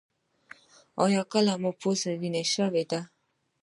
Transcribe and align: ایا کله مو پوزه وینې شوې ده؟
ایا 1.03 1.21
کله 1.31 1.53
مو 1.61 1.71
پوزه 1.79 2.11
وینې 2.21 2.43
شوې 2.53 2.83
ده؟ 2.91 2.99